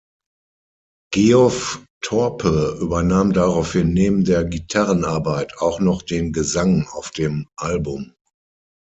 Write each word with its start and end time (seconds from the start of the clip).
Geoff 1.13 1.85
Thorpe 2.03 2.79
übernahm 2.81 3.33
daraufhin 3.33 3.93
neben 3.93 4.23
der 4.23 4.43
Gitarrenarbeit 4.45 5.59
auch 5.59 5.79
noch 5.79 6.01
den 6.01 6.33
Gesang 6.33 6.87
auf 6.87 7.11
dem 7.11 7.47
Album. 7.55 8.11